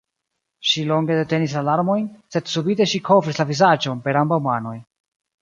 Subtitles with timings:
[0.69, 2.07] Ŝi longe detenis la larmojn,
[2.37, 4.75] sed subite ŝi kovris la vizaĝon per ambaŭ manoj.